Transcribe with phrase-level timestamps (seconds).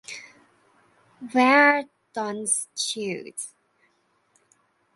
[1.31, 3.53] Where are Dunn's shoes?